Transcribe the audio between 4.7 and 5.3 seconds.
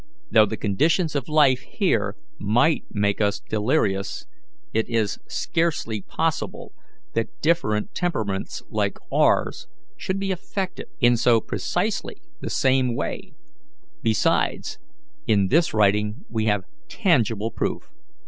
it is